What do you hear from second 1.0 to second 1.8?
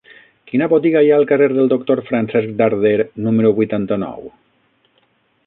hi ha al carrer del